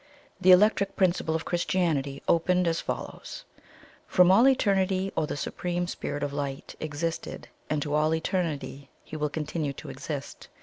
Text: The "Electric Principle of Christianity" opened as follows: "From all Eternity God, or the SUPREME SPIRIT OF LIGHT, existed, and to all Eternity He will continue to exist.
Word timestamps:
The 0.41 0.49
"Electric 0.51 0.95
Principle 0.95 1.35
of 1.35 1.45
Christianity" 1.45 2.23
opened 2.27 2.67
as 2.67 2.81
follows: 2.81 3.45
"From 4.07 4.31
all 4.31 4.47
Eternity 4.47 5.11
God, 5.15 5.21
or 5.21 5.27
the 5.27 5.37
SUPREME 5.37 5.85
SPIRIT 5.85 6.23
OF 6.23 6.33
LIGHT, 6.33 6.75
existed, 6.79 7.49
and 7.69 7.83
to 7.83 7.93
all 7.93 8.15
Eternity 8.15 8.89
He 9.03 9.15
will 9.15 9.29
continue 9.29 9.73
to 9.73 9.89
exist. 9.91 10.47